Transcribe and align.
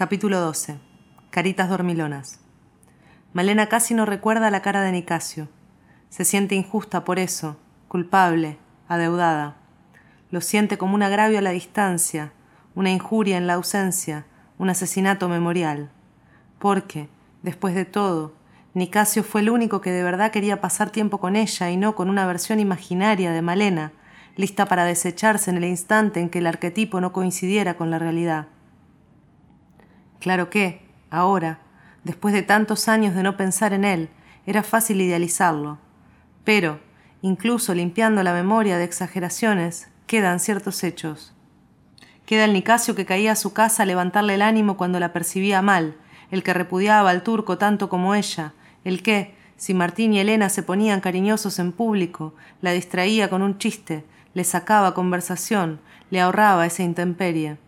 Capítulo 0.00 0.40
12. 0.40 0.78
Caritas 1.28 1.68
dormilonas. 1.68 2.40
Malena 3.34 3.66
casi 3.66 3.92
no 3.92 4.06
recuerda 4.06 4.50
la 4.50 4.62
cara 4.62 4.80
de 4.80 4.92
Nicasio. 4.92 5.50
Se 6.08 6.24
siente 6.24 6.54
injusta 6.54 7.04
por 7.04 7.18
eso, 7.18 7.58
culpable, 7.86 8.56
adeudada. 8.88 9.56
Lo 10.30 10.40
siente 10.40 10.78
como 10.78 10.94
un 10.94 11.02
agravio 11.02 11.38
a 11.38 11.42
la 11.42 11.50
distancia, 11.50 12.32
una 12.74 12.90
injuria 12.90 13.36
en 13.36 13.46
la 13.46 13.52
ausencia, 13.52 14.24
un 14.56 14.70
asesinato 14.70 15.28
memorial. 15.28 15.90
Porque, 16.58 17.10
después 17.42 17.74
de 17.74 17.84
todo, 17.84 18.32
Nicasio 18.72 19.22
fue 19.22 19.42
el 19.42 19.50
único 19.50 19.82
que 19.82 19.90
de 19.90 20.02
verdad 20.02 20.30
quería 20.30 20.62
pasar 20.62 20.88
tiempo 20.88 21.20
con 21.20 21.36
ella 21.36 21.70
y 21.70 21.76
no 21.76 21.94
con 21.94 22.08
una 22.08 22.26
versión 22.26 22.58
imaginaria 22.58 23.32
de 23.32 23.42
Malena, 23.42 23.92
lista 24.34 24.64
para 24.64 24.86
desecharse 24.86 25.50
en 25.50 25.58
el 25.58 25.64
instante 25.64 26.20
en 26.20 26.30
que 26.30 26.38
el 26.38 26.46
arquetipo 26.46 27.02
no 27.02 27.12
coincidiera 27.12 27.74
con 27.74 27.90
la 27.90 27.98
realidad. 27.98 28.46
Claro 30.20 30.50
que, 30.50 30.86
ahora, 31.10 31.58
después 32.04 32.32
de 32.32 32.42
tantos 32.42 32.88
años 32.88 33.14
de 33.14 33.22
no 33.22 33.36
pensar 33.36 33.72
en 33.72 33.84
él, 33.84 34.10
era 34.46 34.62
fácil 34.62 35.00
idealizarlo. 35.00 35.78
Pero, 36.44 36.80
incluso 37.22 37.74
limpiando 37.74 38.22
la 38.22 38.32
memoria 38.32 38.78
de 38.78 38.84
exageraciones, 38.84 39.88
quedan 40.06 40.40
ciertos 40.40 40.84
hechos. 40.84 41.34
Queda 42.26 42.44
el 42.44 42.52
Nicasio 42.52 42.94
que 42.94 43.06
caía 43.06 43.32
a 43.32 43.36
su 43.36 43.52
casa 43.52 43.82
a 43.82 43.86
levantarle 43.86 44.34
el 44.34 44.42
ánimo 44.42 44.76
cuando 44.76 45.00
la 45.00 45.12
percibía 45.12 45.62
mal, 45.62 45.96
el 46.30 46.42
que 46.42 46.54
repudiaba 46.54 47.10
al 47.10 47.22
turco 47.22 47.58
tanto 47.58 47.88
como 47.88 48.14
ella, 48.14 48.52
el 48.84 49.02
que, 49.02 49.34
si 49.56 49.74
Martín 49.74 50.14
y 50.14 50.20
Elena 50.20 50.48
se 50.48 50.62
ponían 50.62 51.00
cariñosos 51.00 51.58
en 51.58 51.72
público, 51.72 52.34
la 52.60 52.72
distraía 52.72 53.28
con 53.28 53.42
un 53.42 53.58
chiste, 53.58 54.04
le 54.32 54.44
sacaba 54.44 54.94
conversación, 54.94 55.80
le 56.10 56.20
ahorraba 56.20 56.66
esa 56.66 56.82
intemperie. 56.82 57.58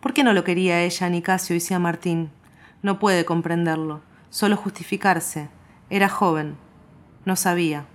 ¿Por 0.00 0.14
qué 0.14 0.22
no 0.22 0.32
lo 0.32 0.44
quería 0.44 0.82
ella 0.82 1.08
Nicasio 1.08 1.56
y 1.56 1.60
sí 1.60 1.74
a 1.74 1.78
Martín? 1.78 2.30
No 2.82 3.00
puede 3.00 3.24
comprenderlo, 3.24 4.00
solo 4.30 4.56
justificarse. 4.56 5.48
Era 5.90 6.08
joven. 6.08 6.56
No 7.24 7.34
sabía. 7.34 7.86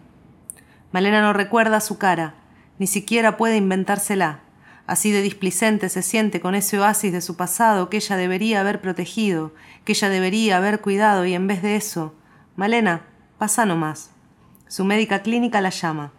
Malena 0.91 1.21
no 1.21 1.31
recuerda 1.31 1.79
su 1.79 1.97
cara, 1.97 2.35
ni 2.77 2.87
siquiera 2.87 3.37
puede 3.37 3.57
inventársela. 3.57 4.41
Así 4.85 5.11
de 5.11 5.21
displicente 5.21 5.87
se 5.87 6.01
siente 6.01 6.41
con 6.41 6.55
ese 6.55 6.77
oasis 6.77 7.13
de 7.13 7.21
su 7.21 7.37
pasado 7.37 7.89
que 7.89 7.97
ella 7.97 8.17
debería 8.17 8.59
haber 8.59 8.81
protegido, 8.81 9.53
que 9.85 9.93
ella 9.93 10.09
debería 10.09 10.57
haber 10.57 10.81
cuidado, 10.81 11.25
y 11.25 11.33
en 11.33 11.47
vez 11.47 11.61
de 11.61 11.77
eso, 11.77 12.13
Malena, 12.57 13.03
pasa 13.37 13.65
nomás. 13.65 14.11
Su 14.67 14.83
médica 14.83 15.21
clínica 15.21 15.61
la 15.61 15.69
llama. 15.69 16.11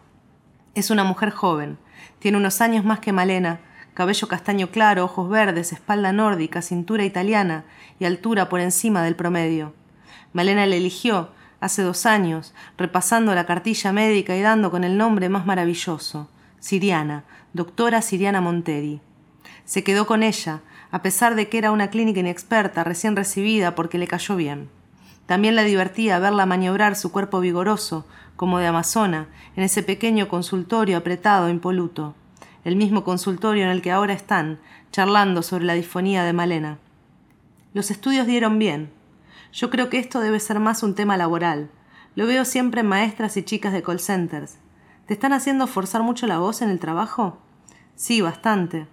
Es 0.74 0.91
una 0.91 1.04
mujer 1.04 1.30
joven, 1.30 1.76
tiene 2.20 2.38
unos 2.38 2.62
años 2.62 2.86
más 2.86 3.00
que 3.00 3.12
Malena, 3.12 3.60
cabello 3.95 4.28
castaño 4.28 4.70
claro, 4.70 5.05
ojos 5.05 5.31
verdes, 5.31 5.73
espalda 5.73 6.12
nórdica, 6.12 6.62
cintura 6.62 7.05
italiana 7.05 7.64
y 7.98 8.05
altura 8.05 8.48
por 8.48 8.61
encima 8.61 9.03
del 9.03 9.14
promedio. 9.14 9.73
Malena 10.33 10.67
le 10.67 10.77
eligió, 10.77 11.31
hace 11.61 11.83
dos 11.83 12.05
años, 12.05 12.55
repasando 12.77 13.34
la 13.34 13.47
cartilla 13.47 13.92
médica 13.92 14.37
y 14.37 14.42
dando 14.42 14.70
con 14.70 14.83
el 14.84 14.98
nombre 14.98 15.28
más 15.28 15.47
maravilloso, 15.47 16.28
Siriana, 16.59 17.25
doctora 17.53 18.03
Siriana 18.03 18.41
Monteri. 18.41 19.00
Se 19.65 19.84
quedó 19.84 20.06
con 20.06 20.22
ella, 20.22 20.61
a 20.91 21.03
pesar 21.03 21.37
de 21.37 21.48
que 21.48 21.59
era 21.59 21.70
una 21.70 21.89
clínica 21.89 22.20
inexperta, 22.20 22.84
recién 22.84 23.17
recibida, 23.17 23.75
porque 23.75 23.98
le 23.98 24.09
cayó 24.09 24.37
bien. 24.37 24.69
También 25.27 25.56
la 25.56 25.62
divertía 25.62 26.19
verla 26.19 26.47
maniobrar 26.47 26.97
su 26.97 27.12
cuerpo 27.12 27.41
vigoroso, 27.41 28.06
como 28.37 28.59
de 28.59 28.67
amazona, 28.67 29.28
en 29.56 29.62
ese 29.62 29.83
pequeño 29.83 30.28
consultorio 30.28 30.98
apretado 30.98 31.48
impoluto, 31.48 32.15
el 32.64 32.76
mismo 32.76 33.04
consultorio 33.04 33.64
en 33.64 33.70
el 33.70 33.82
que 33.82 33.90
ahora 33.90 34.14
están, 34.14 34.58
charlando 34.90 35.42
sobre 35.42 35.64
la 35.64 35.74
disfonía 35.74 36.24
de 36.24 36.32
Malena. 36.32 36.78
Los 37.72 37.90
estudios 37.90 38.26
dieron 38.26 38.58
bien. 38.58 38.90
Yo 39.52 39.70
creo 39.70 39.90
que 39.90 39.98
esto 39.98 40.20
debe 40.20 40.40
ser 40.40 40.60
más 40.60 40.82
un 40.82 40.94
tema 40.94 41.16
laboral. 41.16 41.70
Lo 42.14 42.26
veo 42.26 42.44
siempre 42.44 42.80
en 42.80 42.88
maestras 42.88 43.36
y 43.36 43.42
chicas 43.42 43.72
de 43.72 43.82
call 43.82 44.00
centers. 44.00 44.56
¿Te 45.06 45.14
están 45.14 45.32
haciendo 45.32 45.66
forzar 45.66 46.03
mucho 46.03 46.26
la 46.26 46.38
voz 46.38 46.62
en 46.62 46.70
el 46.70 46.80
trabajo? 46.80 47.38
Sí, 47.97 48.20
bastante. 48.20 48.86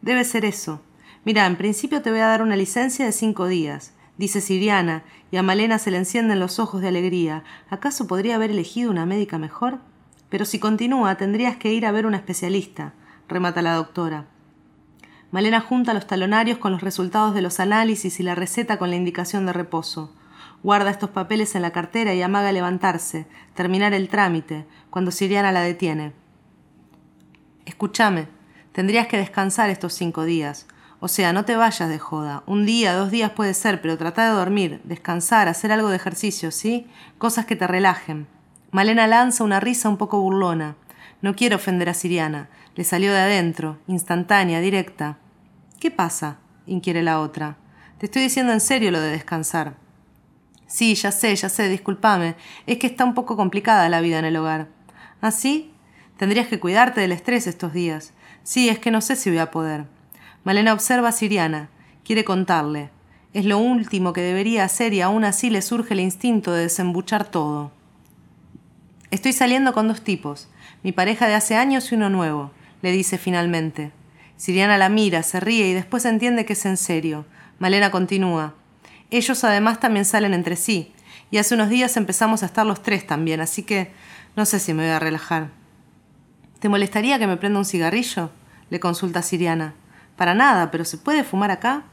Debe 0.00 0.24
ser 0.24 0.44
eso. 0.44 0.80
Mira, 1.24 1.46
en 1.46 1.56
principio 1.56 2.02
te 2.02 2.10
voy 2.10 2.20
a 2.20 2.26
dar 2.26 2.42
una 2.42 2.56
licencia 2.56 3.04
de 3.04 3.12
cinco 3.12 3.46
días 3.46 3.92
dice 4.16 4.40
Siriana, 4.40 5.02
y 5.30 5.36
a 5.36 5.42
Malena 5.42 5.78
se 5.78 5.90
le 5.90 5.96
encienden 5.96 6.40
los 6.40 6.58
ojos 6.58 6.80
de 6.80 6.88
alegría. 6.88 7.44
¿Acaso 7.70 8.06
podría 8.06 8.36
haber 8.36 8.50
elegido 8.50 8.90
una 8.90 9.06
médica 9.06 9.38
mejor? 9.38 9.78
Pero 10.28 10.44
si 10.44 10.58
continúa, 10.58 11.16
tendrías 11.16 11.56
que 11.56 11.72
ir 11.72 11.86
a 11.86 11.92
ver 11.92 12.06
una 12.06 12.18
especialista, 12.18 12.94
remata 13.32 13.62
la 13.62 13.74
doctora. 13.74 14.26
Malena 15.30 15.60
junta 15.60 15.94
los 15.94 16.06
talonarios 16.06 16.58
con 16.58 16.72
los 16.72 16.82
resultados 16.82 17.34
de 17.34 17.42
los 17.42 17.58
análisis 17.58 18.20
y 18.20 18.22
la 18.22 18.34
receta 18.34 18.76
con 18.76 18.90
la 18.90 18.96
indicación 18.96 19.46
de 19.46 19.54
reposo. 19.54 20.12
Guarda 20.62 20.90
estos 20.90 21.10
papeles 21.10 21.54
en 21.54 21.62
la 21.62 21.72
cartera 21.72 22.14
y 22.14 22.22
amaga 22.22 22.52
levantarse, 22.52 23.26
terminar 23.54 23.94
el 23.94 24.08
trámite, 24.08 24.66
cuando 24.90 25.10
Siriana 25.10 25.50
la 25.50 25.62
detiene. 25.62 26.12
Escúchame, 27.64 28.28
tendrías 28.72 29.06
que 29.06 29.16
descansar 29.16 29.70
estos 29.70 29.94
cinco 29.94 30.24
días. 30.24 30.66
O 31.00 31.08
sea, 31.08 31.32
no 31.32 31.44
te 31.44 31.56
vayas 31.56 31.88
de 31.88 31.98
joda. 31.98 32.44
Un 32.46 32.64
día, 32.64 32.94
dos 32.94 33.10
días 33.10 33.32
puede 33.32 33.54
ser, 33.54 33.80
pero 33.80 33.98
trata 33.98 34.24
de 34.28 34.36
dormir, 34.36 34.80
descansar, 34.84 35.48
hacer 35.48 35.72
algo 35.72 35.88
de 35.88 35.96
ejercicio, 35.96 36.52
¿sí? 36.52 36.86
Cosas 37.18 37.44
que 37.44 37.56
te 37.56 37.66
relajen. 37.66 38.28
Malena 38.70 39.08
lanza 39.08 39.42
una 39.42 39.58
risa 39.58 39.88
un 39.88 39.96
poco 39.96 40.20
burlona. 40.20 40.76
No 41.22 41.34
quiero 41.34 41.56
ofender 41.56 41.88
a 41.88 41.94
Siriana. 41.94 42.48
Le 42.74 42.84
salió 42.84 43.12
de 43.12 43.18
adentro, 43.18 43.78
instantánea, 43.86 44.60
directa. 44.60 45.18
¿Qué 45.78 45.90
pasa? 45.90 46.38
inquiere 46.66 47.02
la 47.02 47.20
otra. 47.20 47.56
Te 47.98 48.06
estoy 48.06 48.22
diciendo 48.22 48.52
en 48.52 48.60
serio 48.60 48.90
lo 48.90 49.00
de 49.00 49.10
descansar. 49.10 49.76
Sí, 50.66 50.94
ya 50.94 51.12
sé, 51.12 51.36
ya 51.36 51.50
sé, 51.50 51.68
discúlpame. 51.68 52.34
Es 52.66 52.78
que 52.78 52.86
está 52.86 53.04
un 53.04 53.14
poco 53.14 53.36
complicada 53.36 53.88
la 53.90 54.00
vida 54.00 54.18
en 54.18 54.24
el 54.24 54.36
hogar. 54.36 54.68
¿Ah, 55.20 55.30
sí? 55.30 55.72
Tendrías 56.16 56.48
que 56.48 56.60
cuidarte 56.60 57.02
del 57.02 57.12
estrés 57.12 57.46
estos 57.46 57.74
días. 57.74 58.14
Sí, 58.42 58.70
es 58.70 58.78
que 58.78 58.90
no 58.90 59.02
sé 59.02 59.16
si 59.16 59.28
voy 59.28 59.38
a 59.38 59.50
poder. 59.50 59.84
Malena 60.44 60.72
observa 60.72 61.08
a 61.08 61.12
Siriana. 61.12 61.68
Quiere 62.04 62.24
contarle. 62.24 62.90
Es 63.34 63.44
lo 63.44 63.58
último 63.58 64.12
que 64.12 64.22
debería 64.22 64.64
hacer 64.64 64.94
y 64.94 65.02
aún 65.02 65.24
así 65.24 65.50
le 65.50 65.62
surge 65.62 65.94
el 65.94 66.00
instinto 66.00 66.52
de 66.52 66.62
desembuchar 66.62 67.24
todo. 67.24 67.70
Estoy 69.10 69.34
saliendo 69.34 69.74
con 69.74 69.88
dos 69.88 70.02
tipos, 70.02 70.48
mi 70.82 70.92
pareja 70.92 71.28
de 71.28 71.34
hace 71.34 71.54
años 71.54 71.92
y 71.92 71.96
uno 71.96 72.08
nuevo, 72.08 72.50
le 72.82 72.92
dice 72.92 73.16
finalmente. 73.16 73.92
Siriana 74.36 74.76
la 74.76 74.88
mira, 74.88 75.22
se 75.22 75.40
ríe 75.40 75.68
y 75.68 75.72
después 75.72 76.04
entiende 76.04 76.44
que 76.44 76.52
es 76.52 76.66
en 76.66 76.76
serio. 76.76 77.24
Malena 77.58 77.90
continúa. 77.90 78.54
Ellos 79.10 79.44
además 79.44 79.78
también 79.80 80.04
salen 80.04 80.34
entre 80.34 80.56
sí, 80.56 80.92
y 81.30 81.38
hace 81.38 81.54
unos 81.54 81.68
días 81.68 81.96
empezamos 81.96 82.42
a 82.42 82.46
estar 82.46 82.66
los 82.66 82.82
tres 82.82 83.06
también, 83.06 83.40
así 83.40 83.62
que 83.62 83.92
no 84.36 84.44
sé 84.44 84.58
si 84.58 84.74
me 84.74 84.82
voy 84.82 84.92
a 84.92 84.98
relajar. 84.98 85.48
¿Te 86.60 86.68
molestaría 86.68 87.18
que 87.18 87.26
me 87.26 87.36
prenda 87.36 87.58
un 87.58 87.64
cigarrillo? 87.64 88.30
le 88.70 88.80
consulta 88.80 89.22
Siriana. 89.22 89.74
Para 90.16 90.34
nada, 90.34 90.70
pero 90.70 90.84
¿se 90.84 90.98
puede 90.98 91.24
fumar 91.24 91.50
acá? 91.50 91.84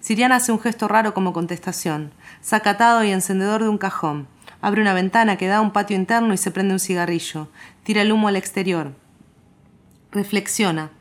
Siriana 0.00 0.36
hace 0.36 0.52
un 0.52 0.60
gesto 0.60 0.88
raro 0.88 1.14
como 1.14 1.32
contestación. 1.32 2.12
Saca 2.40 2.70
atado 2.70 3.04
y 3.04 3.10
encendedor 3.10 3.62
de 3.62 3.68
un 3.68 3.78
cajón. 3.78 4.26
Abre 4.60 4.80
una 4.80 4.94
ventana 4.94 5.36
que 5.36 5.46
da 5.46 5.58
a 5.58 5.60
un 5.60 5.72
patio 5.72 5.96
interno 5.96 6.34
y 6.34 6.36
se 6.36 6.50
prende 6.50 6.74
un 6.74 6.80
cigarrillo. 6.80 7.48
Tira 7.84 8.02
el 8.02 8.12
humo 8.12 8.28
al 8.28 8.36
exterior. 8.36 8.92
Reflexiona. 10.14 10.92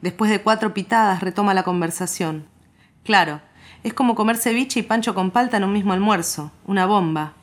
Después 0.00 0.30
de 0.30 0.40
cuatro 0.40 0.72
pitadas 0.72 1.20
retoma 1.20 1.52
la 1.52 1.62
conversación. 1.62 2.46
Claro, 3.04 3.42
es 3.82 3.92
como 3.92 4.14
comer 4.14 4.38
ceviche 4.38 4.80
y 4.80 4.82
pancho 4.82 5.14
con 5.14 5.30
palta 5.30 5.58
en 5.58 5.64
un 5.64 5.74
mismo 5.74 5.92
almuerzo. 5.92 6.52
Una 6.64 6.86
bomba. 6.86 7.34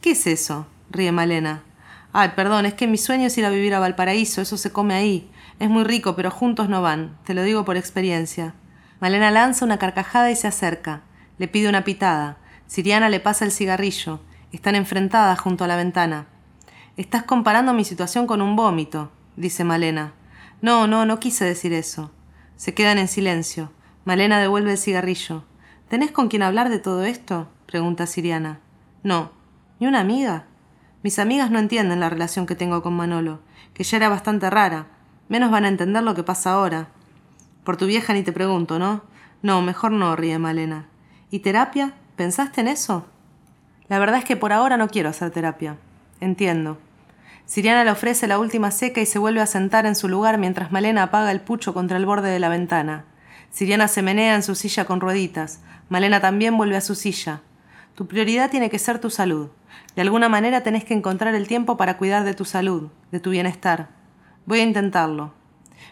¿Qué 0.00 0.12
es 0.12 0.28
eso? 0.28 0.68
ríe 0.88 1.10
Malena. 1.10 1.64
Ay, 2.12 2.30
perdón, 2.36 2.66
es 2.66 2.74
que 2.74 2.86
mi 2.86 2.98
sueño 2.98 3.26
es 3.26 3.36
ir 3.36 3.44
a 3.44 3.50
vivir 3.50 3.74
a 3.74 3.80
Valparaíso, 3.80 4.40
eso 4.40 4.56
se 4.56 4.70
come 4.70 4.94
ahí. 4.94 5.28
Es 5.58 5.68
muy 5.68 5.82
rico, 5.82 6.14
pero 6.14 6.30
juntos 6.30 6.68
no 6.68 6.82
van, 6.82 7.18
te 7.24 7.34
lo 7.34 7.42
digo 7.42 7.64
por 7.64 7.76
experiencia. 7.76 8.54
Malena 9.00 9.32
lanza 9.32 9.64
una 9.64 9.78
carcajada 9.78 10.30
y 10.30 10.36
se 10.36 10.46
acerca. 10.46 11.00
Le 11.38 11.48
pide 11.48 11.68
una 11.68 11.82
pitada. 11.82 12.36
Siriana 12.68 13.08
le 13.08 13.18
pasa 13.18 13.44
el 13.44 13.50
cigarrillo. 13.50 14.20
Están 14.52 14.76
enfrentadas 14.76 15.40
junto 15.40 15.64
a 15.64 15.66
la 15.66 15.74
ventana. 15.74 16.26
Estás 16.96 17.24
comparando 17.24 17.72
mi 17.72 17.84
situación 17.84 18.28
con 18.28 18.40
un 18.40 18.54
vómito, 18.54 19.10
dice 19.34 19.64
Malena. 19.64 20.12
No, 20.62 20.86
no, 20.86 21.06
no 21.06 21.20
quise 21.20 21.44
decir 21.44 21.72
eso. 21.72 22.10
Se 22.56 22.74
quedan 22.74 22.98
en 22.98 23.08
silencio. 23.08 23.70
Malena 24.04 24.38
devuelve 24.38 24.72
el 24.72 24.78
cigarrillo. 24.78 25.44
¿Tenés 25.88 26.10
con 26.10 26.28
quién 26.28 26.42
hablar 26.42 26.68
de 26.68 26.78
todo 26.78 27.04
esto? 27.04 27.48
pregunta 27.66 28.06
Siriana. 28.06 28.60
No. 29.02 29.32
¿Ni 29.78 29.86
una 29.86 30.00
amiga? 30.00 30.46
Mis 31.02 31.18
amigas 31.18 31.50
no 31.50 31.58
entienden 31.58 32.00
la 32.00 32.10
relación 32.10 32.46
que 32.46 32.54
tengo 32.54 32.82
con 32.82 32.94
Manolo, 32.94 33.40
que 33.74 33.84
ya 33.84 33.98
era 33.98 34.08
bastante 34.08 34.48
rara, 34.50 34.86
Menos 35.28 35.50
van 35.50 35.64
a 35.64 35.68
entender 35.68 36.02
lo 36.02 36.14
que 36.14 36.22
pasa 36.22 36.52
ahora. 36.52 36.88
Por 37.64 37.76
tu 37.76 37.86
vieja 37.86 38.12
ni 38.12 38.22
te 38.22 38.32
pregunto, 38.32 38.78
¿no? 38.78 39.02
No, 39.42 39.60
mejor 39.60 39.90
no, 39.90 40.14
ríe 40.14 40.38
Malena. 40.38 40.86
¿Y 41.30 41.40
terapia? 41.40 41.94
¿Pensaste 42.14 42.60
en 42.60 42.68
eso? 42.68 43.06
La 43.88 43.98
verdad 43.98 44.18
es 44.18 44.24
que 44.24 44.36
por 44.36 44.52
ahora 44.52 44.76
no 44.76 44.88
quiero 44.88 45.08
hacer 45.08 45.30
terapia. 45.30 45.76
Entiendo. 46.20 46.78
Siriana 47.46 47.84
le 47.84 47.92
ofrece 47.92 48.26
la 48.26 48.40
última 48.40 48.72
seca 48.72 49.00
y 49.00 49.06
se 49.06 49.20
vuelve 49.20 49.40
a 49.40 49.46
sentar 49.46 49.86
en 49.86 49.94
su 49.94 50.08
lugar 50.08 50.36
mientras 50.36 50.72
Malena 50.72 51.04
apaga 51.04 51.30
el 51.30 51.40
pucho 51.40 51.72
contra 51.72 51.96
el 51.96 52.04
borde 52.04 52.28
de 52.28 52.40
la 52.40 52.48
ventana. 52.48 53.04
Siriana 53.50 53.86
se 53.86 54.02
menea 54.02 54.34
en 54.34 54.42
su 54.42 54.56
silla 54.56 54.84
con 54.84 55.00
rueditas. 55.00 55.60
Malena 55.88 56.20
también 56.20 56.56
vuelve 56.56 56.76
a 56.76 56.80
su 56.80 56.96
silla. 56.96 57.42
Tu 57.94 58.08
prioridad 58.08 58.50
tiene 58.50 58.68
que 58.68 58.80
ser 58.80 58.98
tu 58.98 59.10
salud. 59.10 59.48
De 59.94 60.02
alguna 60.02 60.28
manera 60.28 60.62
tenés 60.62 60.84
que 60.84 60.94
encontrar 60.94 61.36
el 61.36 61.46
tiempo 61.46 61.76
para 61.76 61.96
cuidar 61.96 62.24
de 62.24 62.34
tu 62.34 62.44
salud, 62.44 62.90
de 63.12 63.20
tu 63.20 63.30
bienestar. 63.30 63.90
Voy 64.44 64.60
a 64.60 64.64
intentarlo. 64.64 65.32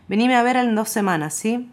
Venime 0.08 0.34
a 0.34 0.42
ver 0.42 0.56
en 0.56 0.74
dos 0.74 0.88
semanas, 0.88 1.34
¿sí? 1.34 1.70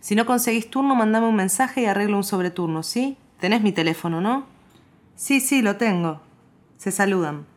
Si 0.00 0.14
no 0.14 0.26
conseguís 0.26 0.70
turno, 0.70 0.94
mandame 0.94 1.26
un 1.26 1.34
mensaje 1.34 1.82
y 1.82 1.86
arreglo 1.86 2.18
un 2.18 2.24
sobreturno, 2.24 2.82
¿sí? 2.82 3.16
Tenés 3.40 3.62
mi 3.62 3.72
teléfono, 3.72 4.20
¿no? 4.20 4.46
Sí, 5.14 5.40
sí, 5.40 5.62
lo 5.62 5.76
tengo. 5.76 6.20
Se 6.76 6.92
saludan. 6.92 7.55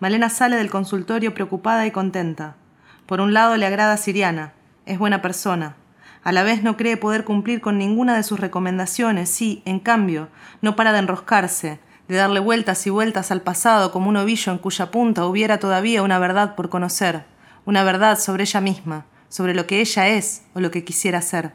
Malena 0.00 0.30
sale 0.30 0.56
del 0.56 0.70
consultorio 0.70 1.34
preocupada 1.34 1.86
y 1.86 1.90
contenta. 1.90 2.56
Por 3.04 3.20
un 3.20 3.34
lado 3.34 3.58
le 3.58 3.66
agrada 3.66 3.92
a 3.92 3.98
Siriana, 3.98 4.54
es 4.86 4.98
buena 4.98 5.20
persona. 5.20 5.76
A 6.24 6.32
la 6.32 6.42
vez 6.42 6.62
no 6.62 6.78
cree 6.78 6.96
poder 6.96 7.24
cumplir 7.24 7.60
con 7.60 7.76
ninguna 7.76 8.16
de 8.16 8.22
sus 8.22 8.40
recomendaciones 8.40 9.28
sí, 9.28 9.62
en 9.66 9.78
cambio, 9.78 10.28
no 10.62 10.74
para 10.74 10.92
de 10.92 11.00
enroscarse, 11.00 11.80
de 12.08 12.16
darle 12.16 12.40
vueltas 12.40 12.86
y 12.86 12.90
vueltas 12.90 13.30
al 13.30 13.42
pasado 13.42 13.92
como 13.92 14.08
un 14.08 14.16
ovillo 14.16 14.52
en 14.52 14.58
cuya 14.58 14.90
punta 14.90 15.26
hubiera 15.26 15.58
todavía 15.58 16.02
una 16.02 16.18
verdad 16.18 16.54
por 16.54 16.70
conocer, 16.70 17.26
una 17.66 17.84
verdad 17.84 18.18
sobre 18.18 18.44
ella 18.44 18.62
misma, 18.62 19.04
sobre 19.28 19.54
lo 19.54 19.66
que 19.66 19.80
ella 19.80 20.08
es 20.08 20.44
o 20.54 20.60
lo 20.60 20.70
que 20.70 20.82
quisiera 20.82 21.20
ser. 21.20 21.52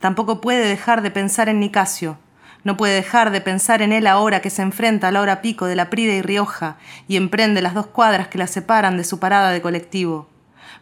Tampoco 0.00 0.40
puede 0.40 0.66
dejar 0.66 1.02
de 1.02 1.10
pensar 1.10 1.50
en 1.50 1.60
Nicasio, 1.60 2.16
no 2.64 2.76
puede 2.76 2.94
dejar 2.94 3.30
de 3.30 3.40
pensar 3.40 3.82
en 3.82 3.92
él 3.92 4.06
ahora 4.06 4.40
que 4.40 4.50
se 4.50 4.62
enfrenta 4.62 5.08
a 5.08 5.12
la 5.12 5.20
hora 5.20 5.40
pico 5.40 5.66
de 5.66 5.76
la 5.76 5.90
Prida 5.90 6.12
y 6.12 6.22
Rioja 6.22 6.76
y 7.08 7.16
emprende 7.16 7.62
las 7.62 7.74
dos 7.74 7.86
cuadras 7.86 8.28
que 8.28 8.38
la 8.38 8.46
separan 8.46 8.96
de 8.96 9.04
su 9.04 9.18
parada 9.18 9.50
de 9.50 9.62
colectivo. 9.62 10.28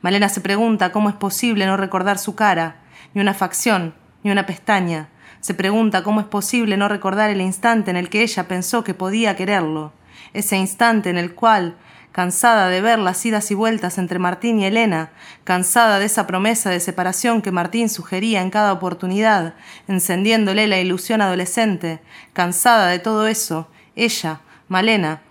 Malena 0.03 0.29
se 0.29 0.41
pregunta 0.41 0.93
cómo 0.93 1.09
es 1.09 1.15
posible 1.15 1.67
no 1.67 1.77
recordar 1.77 2.19
su 2.19 2.35
cara, 2.35 2.77
ni 3.15 3.21
una 3.21 3.35
facción, 3.35 3.95
ni 4.23 4.31
una 4.31 4.47
pestaña. 4.47 5.09
Se 5.41 5.55
pregunta 5.55 6.03
cómo 6.03 6.21
es 6.21 6.27
posible 6.27 6.77
no 6.77 6.89
recordar 6.89 7.31
el 7.31 7.41
instante 7.41 7.91
en 7.91 7.97
el 7.97 8.09
que 8.09 8.23
ella 8.23 8.49
pensó 8.49 8.85
que 8.85 8.95
podía 8.95 9.37
quererlo, 9.37 9.93
ese 10.35 10.57
instante 10.57 11.11
en 11.11 11.19
el 11.19 11.35
cual, 11.35 11.77
cansada 12.13 12.69
de 12.69 12.81
ver 12.81 12.99
las 12.99 13.25
idas 13.25 13.51
y 13.51 13.55
vueltas 13.55 13.99
entre 13.99 14.19
Martín 14.19 14.59
y 14.61 14.67
Elena, 14.67 15.11
cansada 15.45 15.99
de 15.99 16.07
esa 16.07 16.27
promesa 16.27 16.71
de 16.71 16.81
separación 16.81 17.43
que 17.43 17.53
Martín 17.53 17.89
sugería 17.89 18.43
en 18.43 18.51
cada 18.51 18.73
oportunidad, 18.73 19.55
encendiéndole 19.87 20.67
la 20.67 20.81
ilusión 20.81 21.21
adolescente, 21.21 22.01
cansada 22.33 22.89
de 22.89 22.99
todo 22.99 23.27
eso, 23.27 23.69
ella, 23.95 24.41
Malena, 24.69 25.23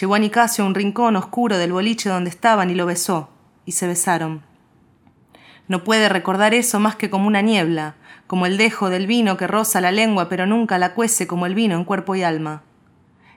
llevó 0.00 0.14
a 0.14 0.18
Nicasio 0.18 0.64
a 0.64 0.66
un 0.66 0.74
rincón 0.74 1.16
oscuro 1.16 1.56
del 1.58 1.72
boliche 1.72 2.08
donde 2.08 2.30
estaban 2.30 2.70
y 2.70 2.74
lo 2.74 2.86
besó, 2.86 3.30
y 3.64 3.72
se 3.72 3.86
besaron. 3.86 4.42
No 5.66 5.84
puede 5.84 6.08
recordar 6.08 6.52
eso 6.52 6.78
más 6.78 6.96
que 6.96 7.08
como 7.08 7.26
una 7.26 7.40
niebla, 7.40 7.94
como 8.26 8.46
el 8.46 8.56
dejo 8.56 8.90
del 8.90 9.06
vino 9.06 9.36
que 9.36 9.46
roza 9.46 9.80
la 9.80 9.92
lengua 9.92 10.28
pero 10.28 10.46
nunca 10.46 10.78
la 10.78 10.94
cuece 10.94 11.26
como 11.26 11.46
el 11.46 11.54
vino 11.54 11.76
en 11.76 11.84
cuerpo 11.84 12.14
y 12.14 12.22
alma. 12.22 12.62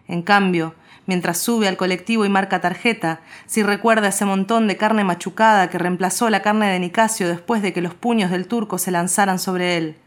En 0.08 0.22
cambio, 0.22 0.76
mientras 1.08 1.40
sube 1.40 1.68
al 1.68 1.78
colectivo 1.78 2.26
y 2.26 2.30
marca 2.30 2.62
tarjeta, 2.62 3.22
si 3.48 3.64
recuerda 3.64 4.10
ese 4.10 4.26
montón 4.26 4.68
de 4.68 4.78
carne 4.78 5.04
machucada 5.04 5.70
que 5.70 5.80
reemplazó 5.80 6.30
la 6.30 6.44
carne 6.44 6.68
de 6.68 6.80
Nicasio 6.80 7.28
después 7.28 7.64
de 7.64 7.74
que 7.74 7.82
los 7.82 7.96
puños 7.96 8.30
del 8.30 8.48
turco 8.48 8.78
se 8.78 8.92
lanzaran 8.92 9.40
sobre 9.40 9.78
él. 9.78 9.98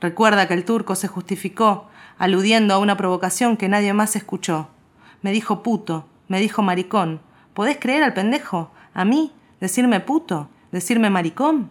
Recuerda 0.00 0.46
que 0.46 0.54
el 0.54 0.64
turco 0.64 0.94
se 0.94 1.08
justificó, 1.08 1.88
aludiendo 2.18 2.74
a 2.74 2.78
una 2.78 2.96
provocación 2.96 3.56
que 3.56 3.68
nadie 3.68 3.94
más 3.94 4.14
escuchó. 4.16 4.68
Me 5.22 5.32
dijo 5.32 5.62
puto, 5.62 6.06
me 6.28 6.40
dijo 6.40 6.62
maricón. 6.62 7.20
¿Podés 7.54 7.78
creer 7.80 8.02
al 8.02 8.14
pendejo? 8.14 8.70
¿A 8.94 9.04
mí? 9.04 9.32
¿Decirme 9.60 10.00
puto? 10.00 10.48
¿Decirme 10.70 11.10
maricón? 11.10 11.70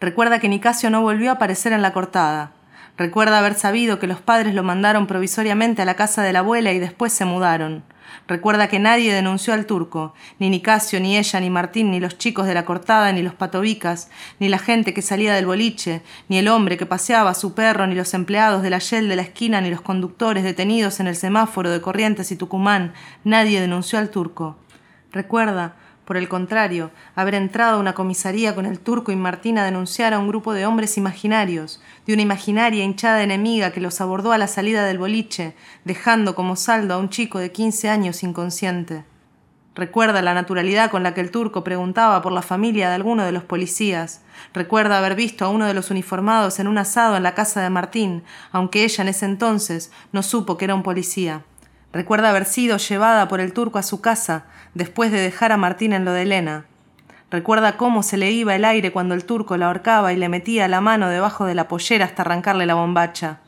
Recuerda 0.00 0.38
que 0.38 0.48
Nicasio 0.48 0.90
no 0.90 1.02
volvió 1.02 1.30
a 1.30 1.34
aparecer 1.34 1.72
en 1.72 1.82
la 1.82 1.92
cortada. 1.92 2.52
Recuerda 2.98 3.38
haber 3.38 3.54
sabido 3.54 4.00
que 4.00 4.08
los 4.08 4.20
padres 4.20 4.54
lo 4.54 4.64
mandaron 4.64 5.06
provisoriamente 5.06 5.82
a 5.82 5.84
la 5.84 5.94
casa 5.94 6.24
de 6.24 6.32
la 6.32 6.40
abuela 6.40 6.72
y 6.72 6.80
después 6.80 7.12
se 7.12 7.24
mudaron. 7.24 7.84
Recuerda 8.26 8.66
que 8.66 8.80
nadie 8.80 9.14
denunció 9.14 9.54
al 9.54 9.66
turco, 9.66 10.14
ni 10.40 10.50
Nicasio, 10.50 10.98
ni 10.98 11.16
ella, 11.16 11.38
ni 11.38 11.48
Martín, 11.48 11.92
ni 11.92 12.00
los 12.00 12.18
chicos 12.18 12.48
de 12.48 12.54
la 12.54 12.64
cortada, 12.64 13.12
ni 13.12 13.22
los 13.22 13.34
patobicas, 13.34 14.10
ni 14.40 14.48
la 14.48 14.58
gente 14.58 14.94
que 14.94 15.02
salía 15.02 15.32
del 15.32 15.46
boliche, 15.46 16.02
ni 16.28 16.38
el 16.38 16.48
hombre 16.48 16.76
que 16.76 16.86
paseaba 16.86 17.30
a 17.30 17.34
su 17.34 17.54
perro, 17.54 17.86
ni 17.86 17.94
los 17.94 18.14
empleados 18.14 18.62
de 18.62 18.70
la 18.70 18.78
Shell 18.78 19.08
de 19.08 19.14
la 19.14 19.22
esquina, 19.22 19.60
ni 19.60 19.70
los 19.70 19.80
conductores 19.80 20.42
detenidos 20.42 20.98
en 20.98 21.06
el 21.06 21.14
semáforo 21.14 21.70
de 21.70 21.80
Corrientes 21.80 22.32
y 22.32 22.36
Tucumán. 22.36 22.94
Nadie 23.22 23.60
denunció 23.60 24.00
al 24.00 24.10
turco. 24.10 24.58
Recuerda 25.12 25.76
por 26.08 26.16
el 26.16 26.26
contrario, 26.26 26.90
haber 27.14 27.34
entrado 27.34 27.76
a 27.76 27.80
una 27.80 27.92
comisaría 27.92 28.54
con 28.54 28.64
el 28.64 28.80
turco 28.80 29.12
y 29.12 29.16
Martín 29.16 29.58
a 29.58 29.64
denunciar 29.66 30.14
a 30.14 30.18
un 30.18 30.26
grupo 30.26 30.54
de 30.54 30.64
hombres 30.64 30.96
imaginarios, 30.96 31.82
de 32.06 32.14
una 32.14 32.22
imaginaria 32.22 32.82
hinchada 32.82 33.22
enemiga 33.22 33.72
que 33.72 33.82
los 33.82 34.00
abordó 34.00 34.32
a 34.32 34.38
la 34.38 34.46
salida 34.46 34.86
del 34.86 34.96
boliche, 34.96 35.54
dejando 35.84 36.34
como 36.34 36.56
saldo 36.56 36.94
a 36.94 36.96
un 36.96 37.10
chico 37.10 37.40
de 37.40 37.52
quince 37.52 37.90
años 37.90 38.22
inconsciente. 38.22 39.04
Recuerda 39.74 40.22
la 40.22 40.32
naturalidad 40.32 40.90
con 40.90 41.02
la 41.02 41.12
que 41.12 41.20
el 41.20 41.30
turco 41.30 41.62
preguntaba 41.62 42.22
por 42.22 42.32
la 42.32 42.40
familia 42.40 42.88
de 42.88 42.94
alguno 42.94 43.26
de 43.26 43.32
los 43.32 43.44
policías. 43.44 44.22
Recuerda 44.54 44.96
haber 44.96 45.14
visto 45.14 45.44
a 45.44 45.50
uno 45.50 45.66
de 45.66 45.74
los 45.74 45.90
uniformados 45.90 46.58
en 46.58 46.68
un 46.68 46.78
asado 46.78 47.18
en 47.18 47.22
la 47.22 47.34
casa 47.34 47.60
de 47.60 47.68
Martín, 47.68 48.22
aunque 48.50 48.84
ella 48.84 49.02
en 49.02 49.08
ese 49.08 49.26
entonces 49.26 49.92
no 50.12 50.22
supo 50.22 50.56
que 50.56 50.64
era 50.64 50.74
un 50.74 50.82
policía. 50.82 51.42
Recuerda 51.92 52.30
haber 52.30 52.44
sido 52.44 52.76
llevada 52.76 53.28
por 53.28 53.40
el 53.40 53.52
turco 53.52 53.78
a 53.78 53.82
su 53.82 54.00
casa 54.00 54.44
después 54.74 55.10
de 55.10 55.20
dejar 55.20 55.52
a 55.52 55.56
Martín 55.56 55.92
en 55.92 56.04
lo 56.04 56.12
de 56.12 56.22
Elena. 56.22 56.66
Recuerda 57.30 57.76
cómo 57.76 58.02
se 58.02 58.16
le 58.16 58.30
iba 58.30 58.54
el 58.54 58.64
aire 58.64 58.92
cuando 58.92 59.14
el 59.14 59.24
turco 59.24 59.56
la 59.56 59.66
ahorcaba 59.66 60.12
y 60.12 60.16
le 60.16 60.28
metía 60.28 60.68
la 60.68 60.80
mano 60.80 61.08
debajo 61.08 61.44
de 61.44 61.54
la 61.54 61.68
pollera 61.68 62.04
hasta 62.04 62.22
arrancarle 62.22 62.66
la 62.66 62.74
bombacha. 62.74 63.40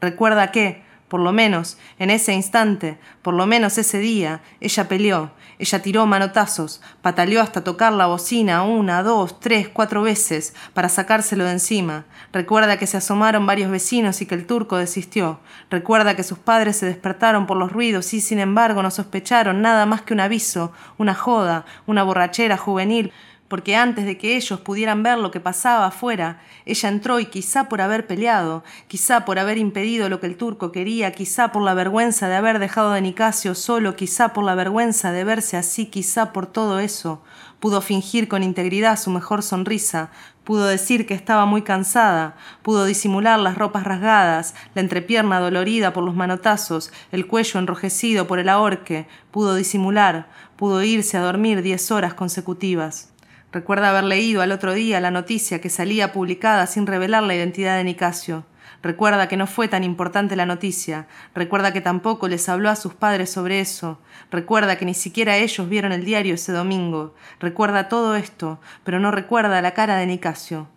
Recuerda 0.00 0.52
que, 0.52 0.82
por 1.08 1.20
lo 1.20 1.32
menos, 1.32 1.78
en 1.98 2.10
ese 2.10 2.32
instante, 2.34 2.98
por 3.22 3.34
lo 3.34 3.46
menos 3.46 3.78
ese 3.78 3.98
día, 3.98 4.40
ella 4.60 4.88
peleó, 4.88 5.30
ella 5.58 5.82
tiró 5.82 6.06
manotazos, 6.06 6.80
pataleó 7.02 7.40
hasta 7.42 7.64
tocar 7.64 7.92
la 7.92 8.06
bocina 8.06 8.62
una, 8.62 9.02
dos, 9.02 9.40
tres, 9.40 9.68
cuatro 9.68 10.02
veces 10.02 10.54
para 10.72 10.88
sacárselo 10.88 11.44
de 11.44 11.52
encima. 11.52 12.04
Recuerda 12.32 12.76
que 12.78 12.86
se 12.86 12.96
asomaron 12.96 13.44
varios 13.44 13.70
vecinos 13.70 14.22
y 14.22 14.26
que 14.26 14.36
el 14.36 14.46
turco 14.46 14.76
desistió. 14.76 15.40
Recuerda 15.70 16.14
que 16.14 16.22
sus 16.22 16.38
padres 16.38 16.76
se 16.76 16.86
despertaron 16.86 17.46
por 17.46 17.56
los 17.56 17.72
ruidos 17.72 18.14
y 18.14 18.20
sin 18.20 18.38
embargo 18.38 18.82
no 18.82 18.90
sospecharon 18.92 19.60
nada 19.60 19.84
más 19.84 20.02
que 20.02 20.14
un 20.14 20.20
aviso, 20.20 20.72
una 20.96 21.14
joda, 21.14 21.64
una 21.86 22.04
borrachera 22.04 22.56
juvenil 22.56 23.12
porque 23.48 23.76
antes 23.76 24.04
de 24.04 24.18
que 24.18 24.36
ellos 24.36 24.60
pudieran 24.60 25.02
ver 25.02 25.18
lo 25.18 25.30
que 25.30 25.40
pasaba 25.40 25.86
afuera, 25.86 26.40
ella 26.66 26.88
entró 26.88 27.18
y 27.18 27.26
quizá 27.26 27.68
por 27.68 27.80
haber 27.80 28.06
peleado, 28.06 28.62
quizá 28.86 29.24
por 29.24 29.38
haber 29.38 29.58
impedido 29.58 30.08
lo 30.08 30.20
que 30.20 30.26
el 30.26 30.36
turco 30.36 30.70
quería, 30.70 31.12
quizá 31.12 31.50
por 31.50 31.62
la 31.62 31.74
vergüenza 31.74 32.28
de 32.28 32.36
haber 32.36 32.58
dejado 32.58 32.92
a 32.92 33.00
Nicasio 33.00 33.54
solo, 33.54 33.96
quizá 33.96 34.34
por 34.34 34.44
la 34.44 34.54
vergüenza 34.54 35.12
de 35.12 35.24
verse 35.24 35.56
así, 35.56 35.86
quizá 35.86 36.32
por 36.32 36.46
todo 36.46 36.78
eso, 36.78 37.22
pudo 37.58 37.80
fingir 37.80 38.28
con 38.28 38.42
integridad 38.42 38.98
su 38.98 39.10
mejor 39.10 39.42
sonrisa, 39.42 40.10
pudo 40.44 40.66
decir 40.66 41.06
que 41.06 41.14
estaba 41.14 41.46
muy 41.46 41.62
cansada, 41.62 42.36
pudo 42.62 42.84
disimular 42.84 43.38
las 43.38 43.56
ropas 43.56 43.84
rasgadas, 43.84 44.54
la 44.74 44.82
entrepierna 44.82 45.40
dolorida 45.40 45.92
por 45.92 46.04
los 46.04 46.14
manotazos, 46.14 46.92
el 47.12 47.26
cuello 47.26 47.58
enrojecido 47.58 48.26
por 48.26 48.38
el 48.38 48.48
ahorque, 48.48 49.08
pudo 49.30 49.54
disimular, 49.54 50.28
pudo 50.56 50.82
irse 50.82 51.16
a 51.16 51.22
dormir 51.22 51.62
diez 51.62 51.90
horas 51.90 52.14
consecutivas. 52.14 53.10
Recuerda 53.50 53.88
haber 53.88 54.04
leído 54.04 54.42
al 54.42 54.52
otro 54.52 54.74
día 54.74 55.00
la 55.00 55.10
noticia 55.10 55.58
que 55.62 55.70
salía 55.70 56.12
publicada 56.12 56.66
sin 56.66 56.86
revelar 56.86 57.22
la 57.22 57.34
identidad 57.34 57.78
de 57.78 57.84
Nicasio. 57.84 58.44
Recuerda 58.82 59.26
que 59.26 59.38
no 59.38 59.46
fue 59.46 59.68
tan 59.68 59.84
importante 59.84 60.36
la 60.36 60.44
noticia. 60.44 61.06
Recuerda 61.34 61.72
que 61.72 61.80
tampoco 61.80 62.28
les 62.28 62.46
habló 62.50 62.68
a 62.68 62.76
sus 62.76 62.92
padres 62.92 63.30
sobre 63.30 63.60
eso. 63.60 63.98
Recuerda 64.30 64.76
que 64.76 64.84
ni 64.84 64.92
siquiera 64.92 65.38
ellos 65.38 65.66
vieron 65.66 65.92
el 65.92 66.04
diario 66.04 66.34
ese 66.34 66.52
domingo. 66.52 67.14
Recuerda 67.40 67.88
todo 67.88 68.16
esto, 68.16 68.60
pero 68.84 69.00
no 69.00 69.10
recuerda 69.10 69.62
la 69.62 69.72
cara 69.72 69.96
de 69.96 70.06
Nicasio. 70.06 70.68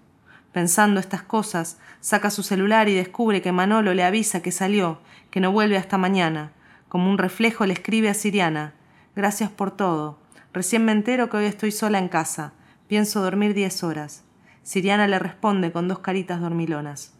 Pensando 0.53 1.01
estas 1.01 1.23
cosas, 1.23 1.77
saca 1.99 2.29
su 2.29 2.41
celular 2.41 2.87
y 2.87 2.95
descubre 2.95 3.41
que 3.41 3.51
Manolo 3.51 3.93
le 3.93 4.05
avisa 4.05 4.41
que 4.41 4.53
salió, 4.53 5.01
que 5.29 5.41
no 5.41 5.51
vuelve 5.51 5.75
hasta 5.75 5.97
mañana. 5.97 6.53
Como 6.87 7.09
un 7.09 7.17
reflejo 7.17 7.65
le 7.65 7.73
escribe 7.73 8.07
a 8.07 8.13
Siriana. 8.13 8.73
Gracias 9.13 9.49
por 9.49 9.71
todo. 9.71 10.19
Recién 10.53 10.85
me 10.85 10.93
entero 10.93 11.29
que 11.29 11.37
hoy 11.37 11.45
estoy 11.45 11.71
sola 11.71 11.99
en 11.99 12.07
casa. 12.07 12.53
Pienso 12.91 13.21
dormir 13.21 13.53
diez 13.53 13.85
horas. 13.85 14.25
Siriana 14.63 15.07
le 15.07 15.17
responde 15.17 15.71
con 15.71 15.87
dos 15.87 15.99
caritas 15.99 16.41
dormilonas. 16.41 17.17